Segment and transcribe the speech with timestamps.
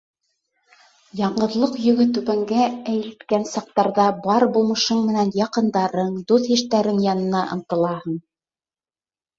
[1.19, 2.65] Яңғыҙлыҡ йөгө түбәнгә
[2.95, 8.23] эйелткән саҡтарҙа бар булмышың менән яҡындарың, дуҫ-иштәрең янына ынтылаһың.